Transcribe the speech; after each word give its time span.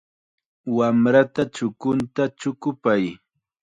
Wamrata 0.75 1.41
chukunta 1.55 2.23
chukupay. 2.39 3.03